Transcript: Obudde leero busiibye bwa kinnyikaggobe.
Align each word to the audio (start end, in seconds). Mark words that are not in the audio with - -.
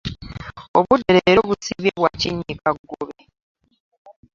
Obudde 0.77 1.11
leero 1.17 1.41
busiibye 1.49 1.91
bwa 1.97 2.09
kinnyikaggobe. 2.19 3.19